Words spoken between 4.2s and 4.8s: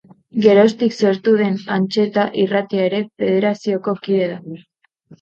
da.